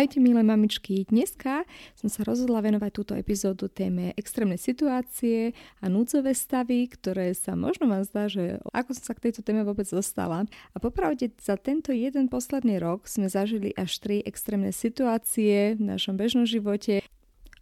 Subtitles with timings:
[0.00, 5.52] Ahojte milé mamičky, dneska som sa rozhodla venovať túto epizódu téme extrémne situácie
[5.84, 9.60] a núdzové stavy, ktoré sa možno vám zdá, že ako som sa k tejto téme
[9.60, 10.48] vôbec dostala.
[10.72, 16.16] A popravde za tento jeden posledný rok sme zažili až tri extrémne situácie v našom
[16.16, 17.04] bežnom živote.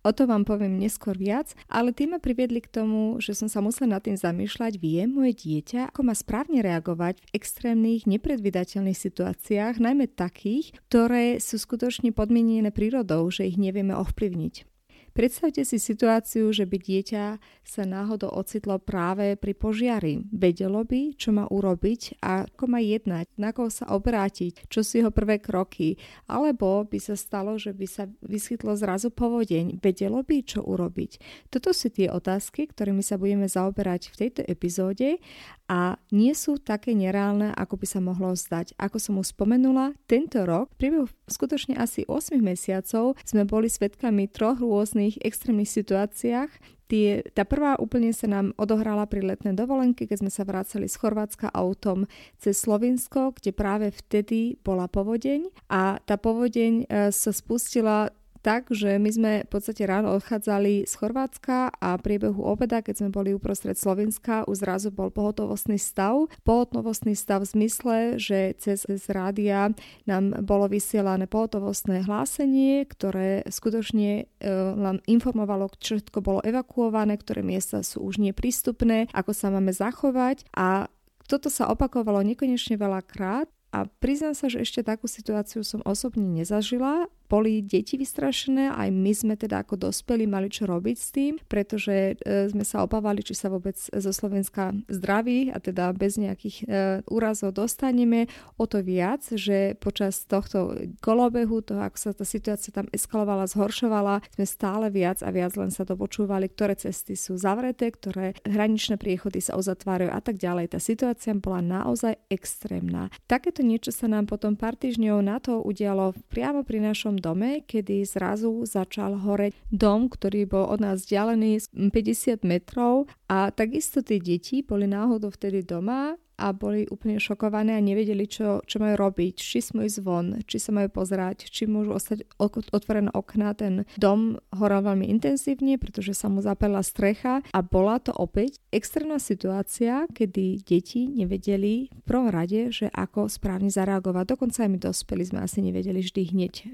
[0.09, 3.61] O to vám poviem neskôr viac, ale tým ma priviedli k tomu, že som sa
[3.61, 9.77] musela nad tým zamýšľať, vie moje dieťa, ako má správne reagovať v extrémnych, nepredvydateľných situáciách,
[9.77, 14.78] najmä takých, ktoré sú skutočne podmienené prírodou, že ich nevieme ovplyvniť.
[15.19, 17.25] Predstavte si situáciu, že by dieťa
[17.67, 20.23] sa náhodou ocitlo práve pri požiari.
[20.31, 25.03] Vedelo by, čo má urobiť a ako má jednať, na koho sa obrátiť, čo sú
[25.03, 25.99] jeho prvé kroky.
[26.31, 29.83] Alebo by sa stalo, že by sa vyskytlo zrazu povodeň.
[29.83, 31.19] Vedelo by, čo urobiť.
[31.51, 35.19] Toto sú tie otázky, ktorými sa budeme zaoberať v tejto epizóde
[35.67, 38.73] a nie sú také nereálne, ako by sa mohlo zdať.
[38.81, 44.63] Ako som už spomenula, tento rok, priebehu skutočne asi 8 mesiacov, sme boli svetkami troch
[44.63, 46.51] rôznych rôznych extrémnych situáciách.
[46.89, 50.97] Tie, tá prvá úplne sa nám odohrala pri letnej dovolenke, keď sme sa vrácali z
[50.97, 52.09] Chorvátska autom
[52.41, 58.09] cez Slovinsko, kde práve vtedy bola povodeň a tá povodeň e, sa spustila
[58.41, 63.11] tak, že my sme v podstate ráno odchádzali z Chorvátska a priebehu obeda, keď sme
[63.11, 66.31] boli uprostred Slovenska, už zrazu bol pohotovostný stav.
[66.47, 69.75] Pohotovostný stav v zmysle, že cez, cez rádia
[70.07, 77.43] nám bolo vysielané pohotovostné hlásenie, ktoré skutočne e, nám informovalo, čo všetko bolo evakuované, ktoré
[77.43, 80.87] miesta sú už neprístupné, ako sa máme zachovať a
[81.29, 87.13] toto sa opakovalo nekonečne veľakrát a priznám sa, že ešte takú situáciu som osobne nezažila
[87.29, 92.17] boli deti vystrašené, aj my sme teda ako dospeli mali čo robiť s tým, pretože
[92.17, 96.65] e, sme sa obávali, či sa vôbec zo Slovenska zdraví a teda bez nejakých e,
[97.13, 100.73] úrazov dostaneme o to viac, že počas tohto
[101.05, 105.69] kolobehu, toho ako sa tá situácia tam eskalovala, zhoršovala, sme stále viac a viac len
[105.69, 110.73] sa dopočúvali, ktoré cesty sú zavreté, ktoré hraničné priechody sa uzatvárajú a tak ďalej.
[110.73, 113.13] Tá situácia bola naozaj extrémna.
[113.29, 118.07] Takéto niečo sa nám potom pár týždňov na to udialo priamo pri našom dome, kedy
[118.07, 123.11] zrazu začal horeť dom, ktorý bol od nás vzdialený 50 metrov.
[123.29, 128.63] A takisto tie deti boli náhodou vtedy doma a boli úplne šokované a nevedeli, čo,
[128.63, 132.25] čo majú robiť, či smú ísť von, či sa majú pozerať, či môžu ostať
[132.71, 133.53] otvorené okná.
[133.59, 139.19] Ten dom horel veľmi intenzívne, pretože sa mu zapela strecha a bola to opäť extrémna
[139.19, 144.25] situácia, kedy deti nevedeli v prvom rade, že ako správne zareagovať.
[144.39, 146.65] Dokonca aj my dospeli sme asi nevedeli vždy hneď e,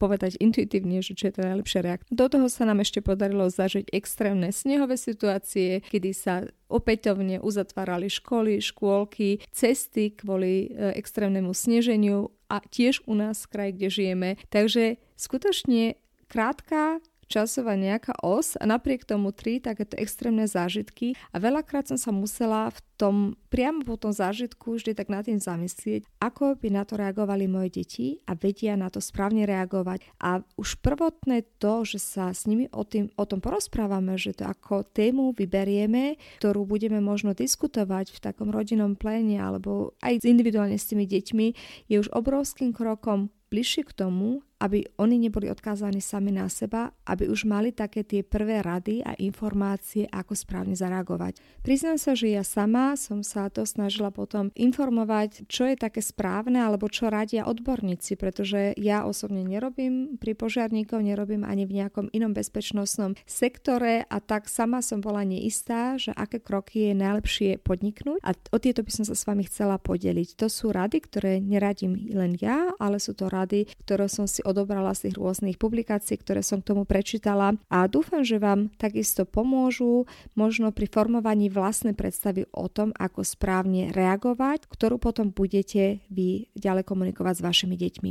[0.00, 2.08] povedať intuitívne, že čo je to najlepšia reakcia.
[2.14, 8.62] Do toho sa nám ešte podarilo zažiť extrémne snehové situácie, kedy sa opätovne uzatvárali školy,
[8.62, 14.30] škôlky, cesty kvôli e, extrémnemu sneženiu a tiež u nás v kraji, kde žijeme.
[14.48, 15.98] Takže skutočne
[16.30, 22.10] krátka časová nejaká os a napriek tomu tri takéto extrémne zážitky a veľakrát som sa
[22.10, 26.84] musela v tom, priamo po tom zážitku vždy tak nad tým zamyslieť, ako by na
[26.84, 30.04] to reagovali moje deti a vedia na to správne reagovať.
[30.20, 34.44] A už prvotné to, že sa s nimi o, tým, o tom porozprávame, že to
[34.44, 40.92] ako tému vyberieme, ktorú budeme možno diskutovať v takom rodinnom pléne alebo aj individuálne s
[40.92, 41.46] tými deťmi,
[41.88, 47.26] je už obrovským krokom bližšie k tomu, aby oni neboli odkázaní sami na seba, aby
[47.26, 51.42] už mali také tie prvé rady a informácie, ako správne zareagovať.
[51.66, 56.62] Priznám sa, že ja sama som sa to snažila potom informovať, čo je také správne
[56.62, 62.32] alebo čo radia odborníci, pretože ja osobne nerobím pri požiarníkov, nerobím ani v nejakom inom
[62.32, 68.32] bezpečnostnom sektore a tak sama som bola neistá, že aké kroky je najlepšie podniknúť a
[68.54, 70.40] o tieto by som sa s vami chcela podeliť.
[70.40, 74.96] To sú rady, ktoré neradím len ja, ale sú to rady, ktoré som si odobrala
[74.96, 80.08] z tých rôznych publikácií, ktoré som k tomu prečítala a dúfam, že vám takisto pomôžu
[80.32, 86.88] možno pri formovaní vlastnej predstavy o tom, ako správne reagovať, ktorú potom budete vy ďalej
[86.88, 88.10] komunikovať s vašimi deťmi.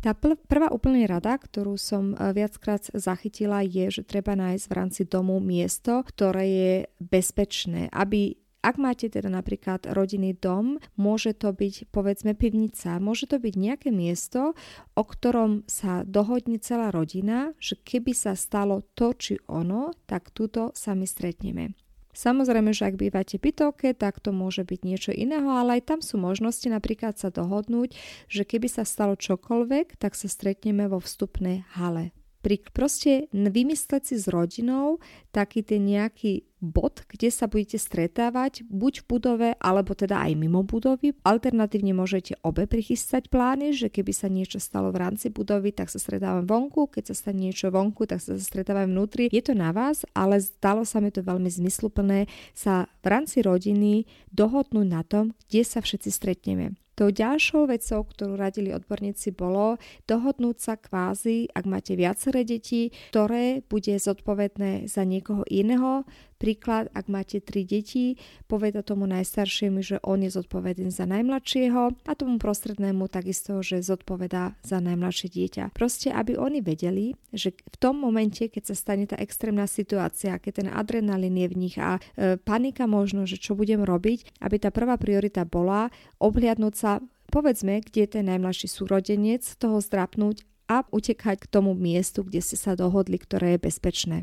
[0.00, 5.02] Tá prvá úplne rada, ktorú som e, viackrát zachytila, je, že treba nájsť v rámci
[5.04, 6.74] domu miesto, ktoré je
[7.04, 13.40] bezpečné, aby ak máte teda napríklad rodinný dom, môže to byť povedzme pivnica, môže to
[13.40, 14.52] byť nejaké miesto,
[14.92, 20.76] o ktorom sa dohodne celá rodina, že keby sa stalo to či ono, tak tuto
[20.76, 21.72] sa my stretneme.
[22.20, 26.00] Samozrejme, že ak bývate v bytovke, tak to môže byť niečo iného, ale aj tam
[26.04, 27.96] sú možnosti napríklad sa dohodnúť,
[28.28, 32.12] že keby sa stalo čokoľvek, tak sa stretneme vo vstupnej hale.
[32.40, 34.96] Pri, proste vymysleť si s rodinou
[35.30, 40.60] taký ten nejaký bod, kde sa budete stretávať buď v budove, alebo teda aj mimo
[40.60, 41.16] budovy.
[41.24, 45.96] Alternatívne môžete obe prichystať plány, že keby sa niečo stalo v rámci budovy, tak sa
[45.96, 49.32] stretávam vonku, keď sa stane niečo vonku, tak sa stretávam vnútri.
[49.32, 54.04] Je to na vás, ale zdalo sa mi to veľmi zmysluplné sa v rámci rodiny
[54.36, 56.76] dohodnúť na tom, kde sa všetci stretneme.
[57.00, 63.64] Tou ďalšou vecou, ktorú radili odborníci, bolo dohodnúť sa kvázi, ak máte viaceré deti, ktoré
[63.64, 66.04] bude zodpovedné za niekoho iného,
[66.40, 68.16] Príklad, ak máte tri deti,
[68.48, 74.56] poveda tomu najstaršiemu, že on je zodpovedný za najmladšieho a tomu prostrednému takisto, že zodpovedá
[74.64, 75.64] za najmladšie dieťa.
[75.76, 80.64] Proste, aby oni vedeli, že v tom momente, keď sa stane tá extrémna situácia, keď
[80.64, 84.72] ten adrenalín je v nich a e, panika možno, že čo budem robiť, aby tá
[84.72, 91.46] prvá priorita bola obhliadnúť sa povedzme, kde je ten najmladší súrodenec, toho zdrapnúť a utekať
[91.46, 94.18] k tomu miestu, kde ste sa dohodli, ktoré je bezpečné.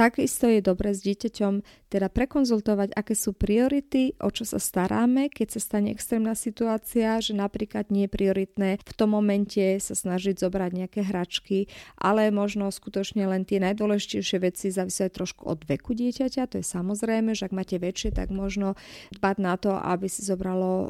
[0.00, 5.58] Takisto je dobre s dieťaťom teda prekonzultovať, aké sú priority, o čo sa staráme, keď
[5.58, 10.70] sa stane extrémna situácia, že napríklad nie je prioritné v tom momente sa snažiť zobrať
[10.70, 11.66] nejaké hračky,
[11.98, 17.34] ale možno skutočne len tie najdôležitejšie veci závisia trošku od veku dieťaťa, to je samozrejme,
[17.34, 18.78] že ak máte väčšie, tak možno
[19.18, 20.88] dbať na to, aby si zobralo um,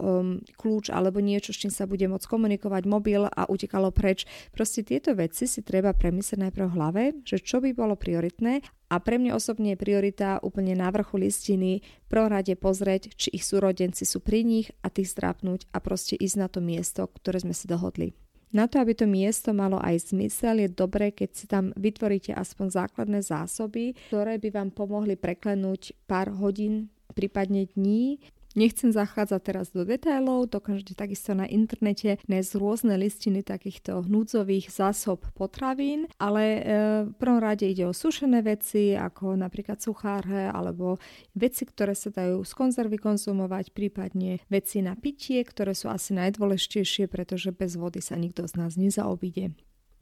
[0.61, 4.29] kľúč alebo niečo, s čím sa bude môcť komunikovať, mobil a utekalo preč.
[4.53, 8.61] Proste tieto veci si treba premyslieť najprv v hlave, že čo by bolo prioritné
[8.91, 13.33] a pre mňa osobne je priorita úplne na vrchu listiny v prvom rade pozrieť, či
[13.35, 17.43] ich súrodenci sú pri nich a tých zdrápnuť a proste ísť na to miesto, ktoré
[17.43, 18.15] sme si dohodli.
[18.51, 22.83] Na to, aby to miesto malo aj zmysel, je dobré, keď si tam vytvoríte aspoň
[22.83, 28.19] základné zásoby, ktoré by vám pomohli preklenúť pár hodín, prípadne dní
[28.59, 35.23] Nechcem zachádzať teraz do detailov, dokážete takisto na internete nájsť rôzne listiny takýchto núdzových zásob
[35.39, 36.61] potravín, ale e,
[37.07, 40.99] v prvom rade ide o sušené veci, ako napríklad suchárhe, alebo
[41.39, 47.07] veci, ktoré sa dajú z konzervy konzumovať, prípadne veci na pitie, ktoré sú asi najdôležitejšie,
[47.07, 49.55] pretože bez vody sa nikto z nás nezaobíde.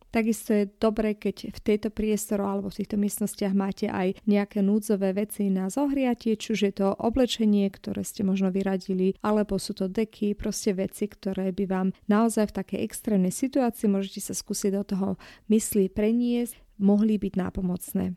[0.08, 5.12] Takisto je dobré, keď v tejto priestoru alebo v týchto miestnostiach máte aj nejaké núdzové
[5.12, 9.84] veci na zohriatie, či už je to oblečenie, ktoré ste možno vyradili, alebo sú to
[9.84, 14.82] deky, proste veci, ktoré by vám naozaj v takej extrémnej situácii môžete sa skúsiť do
[14.88, 15.08] toho
[15.52, 18.16] mysli preniesť, mohli byť nápomocné.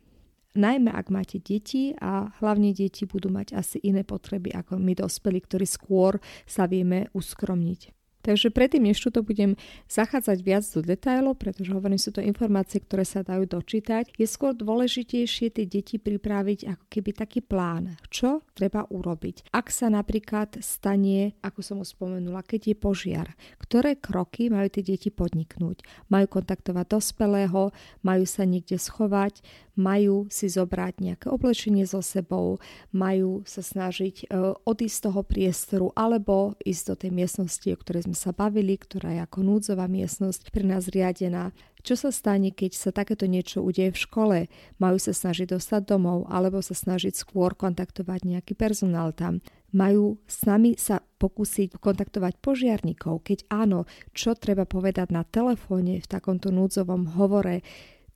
[0.52, 5.40] Najmä ak máte deti a hlavne deti budú mať asi iné potreby ako my dospelí,
[5.44, 8.01] ktorí skôr sa vieme uskromniť.
[8.22, 9.58] Takže predtým, než to budem
[9.90, 14.54] zachádzať viac do detailov, pretože hovorím, sú to informácie, ktoré sa dajú dočítať, je skôr
[14.56, 19.52] dôležitejšie tie deti pripraviť ako keby taký plán, čo treba urobiť.
[19.52, 23.28] Ak sa napríklad stane, ako som už spomenula, keď je požiar,
[23.60, 25.84] ktoré kroky majú tie deti podniknúť?
[26.08, 27.74] Majú kontaktovať dospelého,
[28.06, 29.44] majú sa niekde schovať,
[29.76, 32.60] majú si zobrať nejaké oblečenie so sebou,
[32.92, 38.11] majú sa snažiť e, odísť z toho priestoru alebo ísť do tej miestnosti, o ktorej
[38.11, 41.56] sme sa bavili, ktorá je ako núdzová miestnosť pre nás riadená.
[41.82, 44.38] Čo sa stane, keď sa takéto niečo udeje v škole?
[44.78, 49.42] Majú sa snažiť dostať domov alebo sa snažiť skôr kontaktovať nejaký personál tam?
[49.74, 53.26] Majú s nami sa pokúsiť kontaktovať požiarníkov?
[53.26, 57.66] Keď áno, čo treba povedať na telefóne v takomto núdzovom hovore?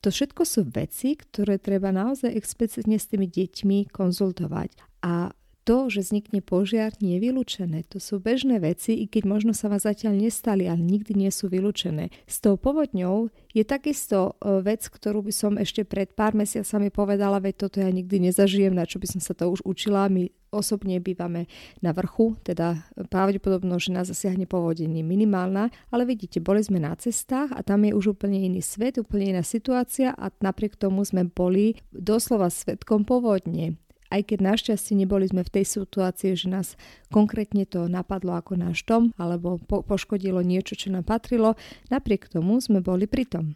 [0.04, 4.70] To všetko sú veci, ktoré treba naozaj explicitne s tými deťmi konzultovať.
[5.02, 5.34] A
[5.66, 7.82] to, že vznikne požiar, nie je.
[7.90, 11.50] To sú bežné veci, i keď možno sa vás zatiaľ nestali, ale nikdy nie sú
[11.50, 12.14] vylúčené.
[12.30, 17.42] S tou povodňou je takisto e, vec, ktorú by som ešte pred pár mesiacami povedala,
[17.42, 20.06] veď toto ja nikdy nezažijem, na čo by som sa to už učila.
[20.06, 21.50] My osobne bývame
[21.82, 27.50] na vrchu, teda pravdepodobnosť, že nás zasiahne povodenie minimálna, ale vidíte, boli sme na cestách
[27.50, 31.74] a tam je už úplne iný svet, úplne iná situácia a napriek tomu sme boli
[31.90, 33.74] doslova svetkom povodne
[34.10, 36.68] aj keď našťastie neboli sme v tej situácii, že nás
[37.10, 41.58] konkrétne to napadlo ako náš dom alebo po- poškodilo niečo, čo nám patrilo,
[41.90, 43.46] napriek tomu sme boli pri tom.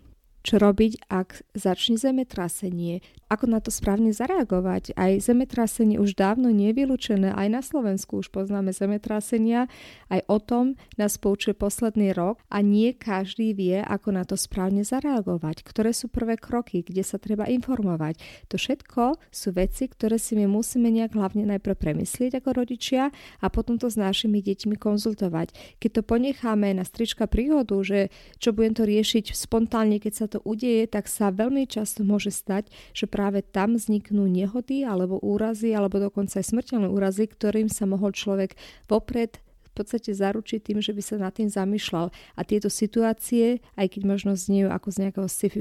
[0.40, 4.99] Čo robiť, ak začne zemetrasenie, ako na to správne zareagovať.
[4.99, 9.70] Aj zemetrasenie už dávno vylúčené, aj na Slovensku už poznáme zemetrasenia,
[10.10, 14.82] aj o tom nás poučil posledný rok a nie každý vie, ako na to správne
[14.82, 18.18] zareagovať, ktoré sú prvé kroky, kde sa treba informovať.
[18.50, 23.46] To všetko sú veci, ktoré si my musíme nejak hlavne najprv premyslieť ako rodičia a
[23.46, 25.78] potom to s našimi deťmi konzultovať.
[25.78, 28.10] Keď to ponecháme na strička príhodu, že
[28.42, 32.66] čo budem to riešiť spontánne, keď sa to udeje, tak sa veľmi často môže stať,
[32.90, 38.17] že práve tam vzniknú nehody alebo úrazy, alebo dokonca aj smrteľné úrazy, ktorým sa mohol
[38.17, 38.57] človek
[38.89, 42.09] vopred v podstate zaručiť tým, že by sa nad tým zamýšľal.
[42.09, 45.61] A tieto situácie, aj keď možno zniejú ako z nejakého sci-fi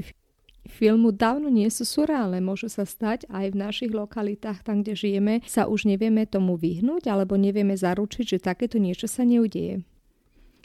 [0.64, 2.40] filmu dávno nie sú surreálne.
[2.40, 7.12] Môžu sa stať aj v našich lokalitách, tam, kde žijeme, sa už nevieme tomu vyhnúť
[7.12, 9.84] alebo nevieme zaručiť, že takéto niečo sa neudeje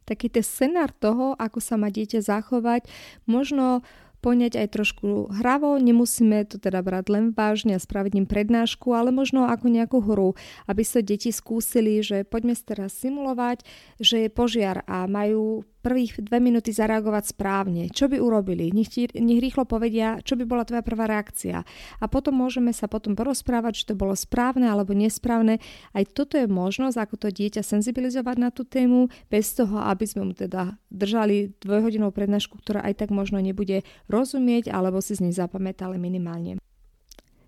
[0.06, 2.86] taký ten scenár toho, ako sa má dieťa zachovať,
[3.26, 3.82] možno
[4.26, 9.14] poňať aj trošku hravo, nemusíme to teda brať len vážne a spraviť im prednášku, ale
[9.14, 10.34] možno ako nejakú hru,
[10.66, 13.62] aby sa deti skúsili, že poďme teraz simulovať,
[14.02, 17.94] že je požiar a majú prvých dve minúty zareagovať správne.
[17.94, 18.74] Čo by urobili?
[18.74, 21.62] Nech, ti, nech rýchlo povedia, čo by bola tvoja prvá reakcia.
[22.02, 25.62] A potom môžeme sa potom porozprávať, či to bolo správne alebo nesprávne.
[25.94, 30.32] Aj toto je možnosť, ako to dieťa senzibilizovať na tú tému, bez toho, aby sme
[30.32, 35.38] mu teda držali dvojhodinovú prednášku, ktorá aj tak možno nebude rozumieť, alebo si z nej
[35.38, 36.58] zapamätali minimálne.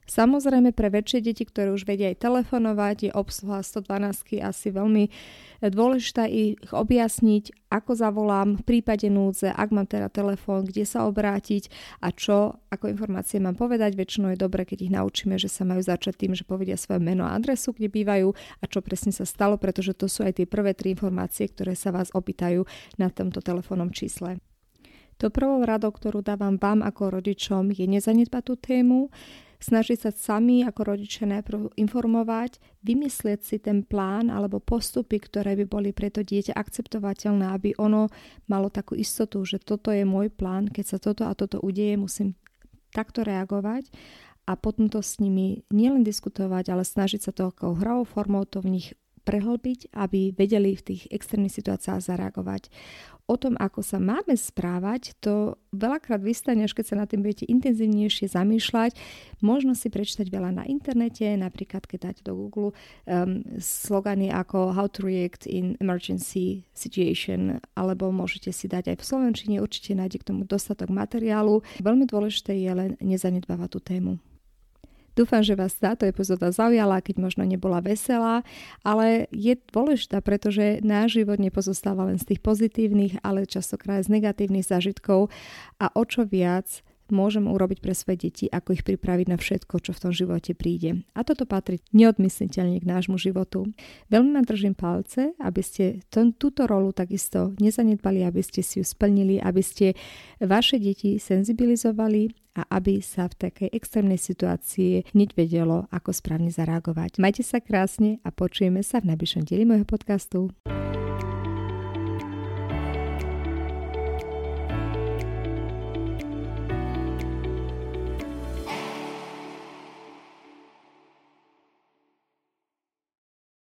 [0.07, 5.11] Samozrejme pre väčšie deti, ktoré už vedia aj telefonovať, je obsluha 112 asi veľmi
[5.59, 11.67] dôležité ich objasniť, ako zavolám v prípade núdze, ak mám teda telefón, kde sa obrátiť
[11.99, 13.99] a čo, ako informácie mám povedať.
[13.99, 17.27] Väčšinou je dobre, keď ich naučíme, že sa majú začať tým, že povedia svoje meno
[17.27, 20.71] a adresu, kde bývajú a čo presne sa stalo, pretože to sú aj tie prvé
[20.71, 22.63] tri informácie, ktoré sa vás opýtajú
[22.95, 24.39] na tomto telefónnom čísle.
[25.17, 29.09] To prvou radou, ktorú dávam vám ako rodičom, je nezanedbať tú tému,
[29.57, 35.65] snažiť sa sami ako rodičia najprv informovať, vymyslieť si ten plán alebo postupy, ktoré by
[35.65, 38.09] boli pre to dieťa akceptovateľné, aby ono
[38.45, 42.37] malo takú istotu, že toto je môj plán, keď sa toto a toto udeje, musím
[42.93, 43.89] takto reagovať
[44.47, 48.63] a potom to s nimi nielen diskutovať, ale snažiť sa to ako hravou formou to
[48.63, 48.87] v nich
[49.27, 52.71] prehlbiť, aby vedeli v tých extrémnych situáciách zareagovať
[53.27, 57.43] o tom, ako sa máme správať, to veľakrát vystane, až keď sa na tým budete
[57.51, 58.95] intenzívnejšie zamýšľať.
[59.43, 62.71] Možno si prečítať veľa na internete, napríklad keď dáte do Google
[63.03, 69.07] um, slogany ako How to react in emergency situation, alebo môžete si dať aj v
[69.07, 71.61] Slovenčine, určite nájde k tomu dostatok materiálu.
[71.83, 74.13] Veľmi dôležité je len nezanedbávať tú tému.
[75.17, 78.45] Dúfam, že vás táto epizóda zaujala, keď možno nebola veselá,
[78.85, 84.69] ale je dôležitá, pretože náš život nepozostáva len z tých pozitívnych, ale častokrát z negatívnych
[84.69, 85.33] zážitkov.
[85.81, 89.91] A o čo viac môžeme urobiť pre svoje deti, ako ich pripraviť na všetko, čo
[89.93, 91.03] v tom živote príde.
[91.13, 93.69] A toto patrí neodmysliteľne k nášmu životu.
[94.11, 98.85] Veľmi vám držím palce, aby ste t- túto rolu takisto nezanedbali, aby ste si ju
[98.85, 99.93] splnili, aby ste
[100.41, 107.21] vaše deti senzibilizovali a aby sa v takej extrémnej situácii hneď vedelo, ako správne zareagovať.
[107.21, 110.49] Majte sa krásne a počujeme sa v najbližšom dieli môjho podcastu.